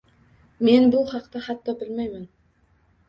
[0.69, 2.27] Men bu haqda hatto bilmayman